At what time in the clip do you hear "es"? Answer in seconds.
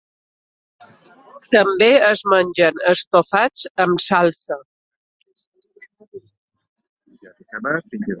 2.07-2.23